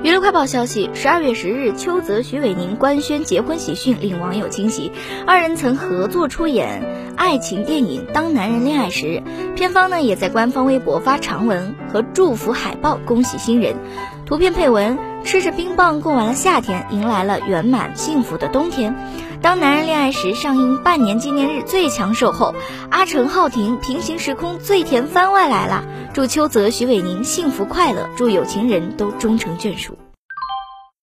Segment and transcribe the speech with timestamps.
[0.00, 4.92] 娱乐快报消息：十二月十日，邱泽、徐伟宁官宣结婚喜讯，令网友惊喜。
[5.26, 6.84] 二人曾合作出演
[7.16, 9.06] 爱情电影《当男人恋爱时》，
[9.54, 13.74] 片方呢也在官方微博发长文和祝福海报，恭喜新人。
[14.24, 18.96] 图片配文：吃着冰棒过完了夏天，迎来了圆满幸福的冬天。
[19.42, 22.54] 当男人恋爱时上映半年纪念日最强售后，
[22.90, 25.84] 阿城浩庭平行时空最甜番外来了。
[26.14, 29.96] 祝邱泽、徐伟宁幸福快乐，祝有情人都终成眷属。